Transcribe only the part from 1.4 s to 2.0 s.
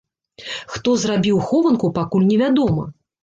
хованку,